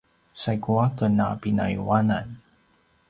[0.41, 2.27] saigu a ken a pinayuanan